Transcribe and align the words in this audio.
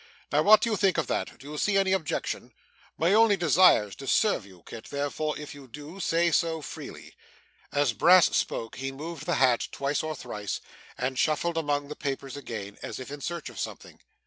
Now 0.31 0.41
what 0.41 0.61
do 0.61 0.71
you 0.71 0.75
think 0.77 0.97
of 0.97 1.05
that? 1.05 1.37
Do 1.37 1.47
you 1.51 1.59
see 1.59 1.77
any 1.77 1.91
objection? 1.93 2.55
My 2.97 3.13
only 3.13 3.37
desire 3.37 3.83
is 3.89 3.95
to 3.97 4.07
serve 4.07 4.47
you, 4.47 4.63
Kit; 4.65 4.85
therefore 4.89 5.37
if 5.37 5.53
you 5.53 5.67
do, 5.67 5.99
say 5.99 6.31
so 6.31 6.59
freely.' 6.63 7.13
As 7.71 7.93
Brass 7.93 8.35
spoke, 8.35 8.77
he 8.77 8.91
moved 8.91 9.27
the 9.27 9.35
hat 9.35 9.67
twice 9.71 10.01
or 10.01 10.15
thrice, 10.15 10.59
and 10.97 11.19
shuffled 11.19 11.55
among 11.55 11.87
the 11.87 11.95
papers 11.95 12.35
again, 12.35 12.79
as 12.81 12.99
if 12.99 13.11
in 13.11 13.21
search 13.21 13.47
of 13.47 13.59
something. 13.59 13.99